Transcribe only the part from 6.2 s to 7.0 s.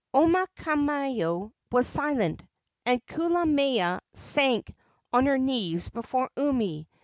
Umi.